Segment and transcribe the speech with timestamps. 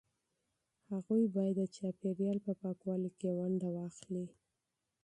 [0.91, 4.25] هغوی باید د چاپیریال په پاکوالي کې ونډه واخلي.